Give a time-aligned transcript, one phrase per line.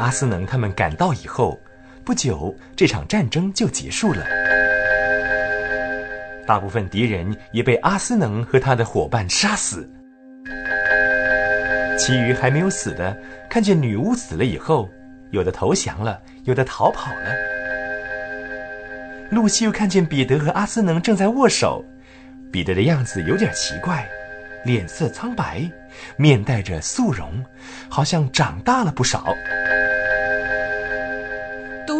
[0.00, 1.60] 阿斯能他们赶到以后，
[2.04, 4.24] 不久这场战争就结束了。
[6.46, 9.86] 大部分敌人也被阿斯能和他的伙伴杀死，
[11.98, 13.14] 其余还没有死的，
[13.48, 14.88] 看见女巫死了以后，
[15.32, 17.34] 有的投降了，有的逃跑了。
[19.30, 21.84] 露西又看见彼得和阿斯能正在握手，
[22.50, 24.08] 彼得的样子有点奇怪，
[24.64, 25.70] 脸色苍白，
[26.16, 27.44] 面带着素容，
[27.90, 29.36] 好像长大了不少。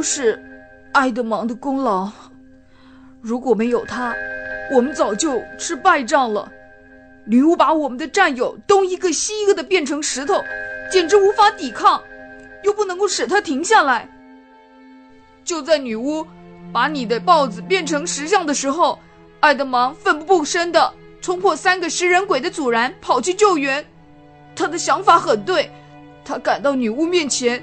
[0.00, 0.42] 都是
[0.92, 2.10] 爱德芒的功劳，
[3.20, 4.16] 如果没有他。
[4.72, 6.50] 我们早就吃败仗了，
[7.26, 10.42] 女巫把我们的战友东一个西一个的变成石头，
[10.90, 12.02] 简直无法抵抗，
[12.64, 14.08] 又不能够使他停下来。
[15.44, 16.26] 就在女巫
[16.72, 18.98] 把你的豹子变成石像的时候，
[19.40, 23.84] 爱德芒奋不顾身的冲破三个食人鬼的阻拦，跑去救援。
[24.56, 25.70] 他的想法很对，
[26.24, 27.62] 他赶到女巫面前，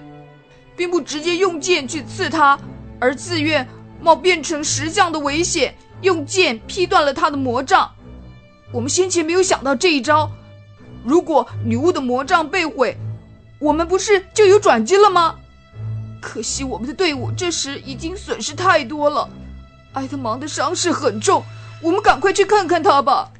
[0.77, 2.57] 并不直接用剑去刺他，
[3.01, 3.67] 而自愿
[3.99, 5.75] 冒变成石像的危险。
[6.03, 7.91] 用剑劈断了他的魔杖，
[8.71, 10.31] 我们先前没有想到这一招。
[11.03, 12.95] 如果女巫的魔杖被毁，
[13.57, 15.33] 我们不是就有转机了吗？
[16.21, 19.27] 可惜我们的队伍这时已经损失太多了。
[19.93, 21.43] 埃德芒的伤势很重，
[21.81, 23.31] 我们赶快去看看他吧。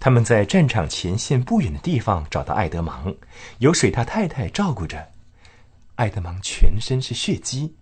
[0.00, 3.14] 他们在战场前线不远的地方找到艾德芒，
[3.58, 5.06] 由水獭太太照顾着。
[5.98, 7.74] 爱德芒全身是血迹，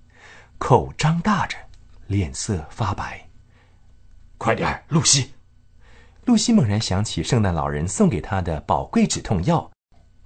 [0.56, 1.54] 口张大着，
[2.06, 3.28] 脸色发白。
[4.38, 5.34] 快点，露西！
[6.24, 9.70] 露西猛然想起圣诞老人送给她的宝贵止痛药，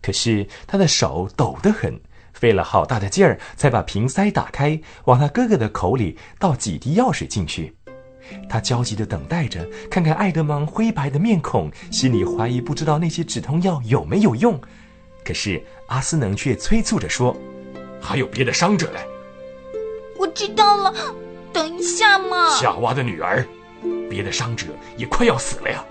[0.00, 2.00] 可是她的手抖得很，
[2.32, 7.76] 费了好大的劲儿才把瓶塞打开，往她哥哥的口里倒几滴药水进去。
[8.48, 14.60] 她焦急地等待着，看看爱德蒙灰白的面孔，心里怀疑不知道那些止痛药有没有用。
[15.24, 17.36] 可是阿斯能却催促着说
[18.00, 19.00] ：“还有别的伤者嘞！”
[20.18, 20.94] 我知道了，
[21.52, 22.50] 等一下嘛。
[22.50, 23.44] 夏娃的女儿。
[24.10, 24.66] 别的伤者
[24.96, 25.82] 也快要死了呀，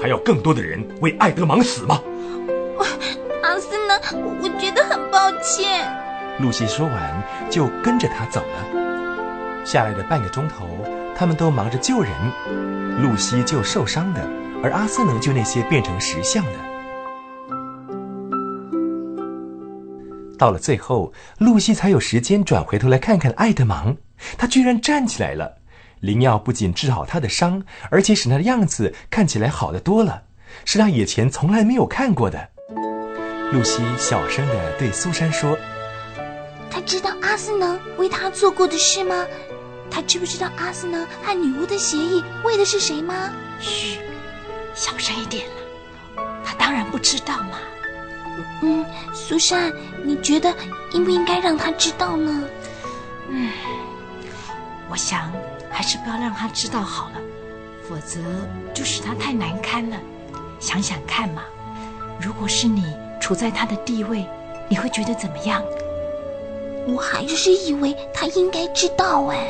[0.00, 2.00] 还要更多的人为爱德芒死吗？
[3.42, 3.98] 阿斯呢？
[4.40, 5.90] 我觉得很抱歉。
[6.38, 9.64] 露西说完，就跟着他走了。
[9.64, 10.68] 下来的半个钟头，
[11.16, 12.12] 他们都忙着救人，
[13.02, 14.20] 露西救受伤的，
[14.62, 16.52] 而阿斯呢救那些变成石像的。
[20.38, 23.96] 到了最后，露西才有时间转回头来看看爱德芒，
[24.36, 25.56] 他居然站起来了。
[26.00, 30.24] 灵药不仅治好他的伤，而且使他的样子看起来好得多了，
[30.64, 32.48] 是他以前从来没有看过的。
[33.52, 35.56] 露西小声的对苏珊说
[36.68, 39.24] ：“他知道阿斯能为他做过的事吗？
[39.90, 43.30] 他知不知道阿斯能和女巫的协议为的是谁吗
[43.60, 43.98] ？”“嘘，
[44.74, 46.24] 小声一点了。
[46.44, 47.58] 他当然不知道嘛。
[48.62, 49.72] ”“嗯，苏珊，
[50.04, 50.54] 你觉得
[50.92, 52.44] 应不应该让他知道呢
[53.28, 53.50] ？”“嗯，
[54.90, 55.30] 我想。”
[55.76, 57.14] 还是不要让他知道好了，
[57.88, 58.20] 否则
[58.72, 59.96] 就使他太难堪了。
[60.60, 61.42] 想想看嘛，
[62.22, 64.24] 如果是你处在他的地位，
[64.68, 65.60] 你会觉得怎么样？
[66.86, 69.48] 我还是以为他应该知道哎。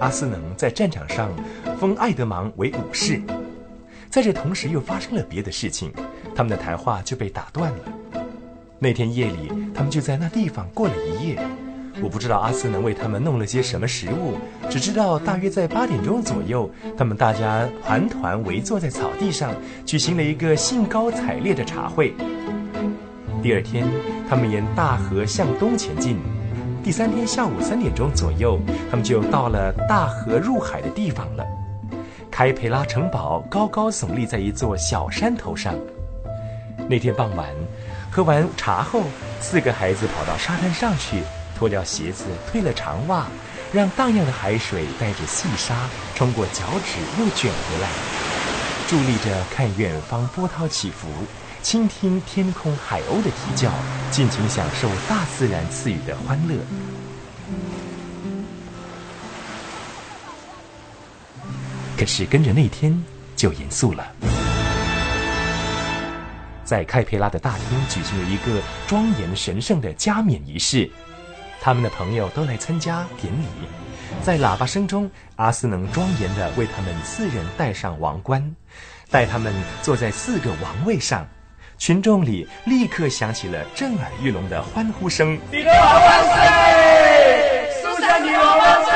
[0.00, 1.30] 阿斯能在战场上
[1.78, 3.20] 封爱德芒为武士，
[4.12, 5.90] 在这同时又发生了别的事情，
[6.34, 7.78] 他们的谈话就被打断了。
[8.78, 11.40] 那天夜里，他们就在那地方过了一夜。
[12.02, 14.34] 我不知道阿斯能为他们弄了些什么食物，
[14.68, 19.50] 只知道大约在八点钟左右，他们大家团团围坐在草地上，
[19.86, 22.12] 举行了一个兴高采烈的茶会。
[23.42, 23.88] 第二天，
[24.28, 26.18] 他们沿大河向东前进。
[26.84, 31.46] 第三天下午三点钟左右，他们就到了大河入海的地方了。
[32.32, 35.74] 开培拉城堡高高耸立在一座小山头上。
[36.88, 37.46] 那天傍晚。
[38.10, 39.02] 喝完茶后，
[39.40, 41.22] 四个孩子跑到沙滩上去，
[41.56, 43.26] 脱掉鞋子，褪了长袜，
[43.72, 45.74] 让荡漾的海水带着细沙
[46.14, 47.88] 冲过脚趾，又卷回来，
[48.88, 51.08] 伫立着看远方波涛起伏，
[51.62, 53.70] 倾听天空海鸥的啼叫，
[54.10, 56.56] 尽情享受大自然赐予的欢乐。
[62.02, 62.92] 可是跟着那天
[63.36, 64.04] 就严肃了。
[66.64, 70.90] 在开佩拉的大厅举行了一个庄严神圣的加冕仪式，
[71.60, 73.46] 他们的朋友都来参加典礼。
[74.20, 78.44] 在喇叭声中，阿斯能庄严地为他们四人戴上王冠，
[79.08, 81.24] 带他们坐在四个王位上。
[81.78, 87.70] 群众里立刻响起了震耳欲聋的欢呼声：“彼得王万岁！
[87.80, 88.90] 苏珊女王万岁！”